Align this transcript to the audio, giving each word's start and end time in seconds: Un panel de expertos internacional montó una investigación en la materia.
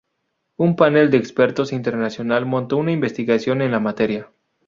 Un 0.57 0.75
panel 0.77 1.11
de 1.11 1.17
expertos 1.17 1.71
internacional 1.71 2.47
montó 2.47 2.77
una 2.77 2.91
investigación 2.91 3.61
en 3.61 3.69
la 3.69 3.79
materia. 3.79 4.31